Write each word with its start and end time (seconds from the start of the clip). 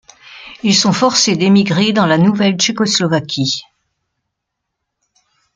Ils 0.63 0.73
sont 0.73 0.93
forcés 0.93 1.35
d'émigrer 1.35 1.93
dans 1.93 2.07
la 2.07 2.17
nouvelle 2.17 2.55
Tchécoslovaquie. 2.55 3.61